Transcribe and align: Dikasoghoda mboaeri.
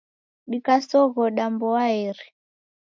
Dikasoghoda 0.51 1.45
mboaeri. 1.53 2.25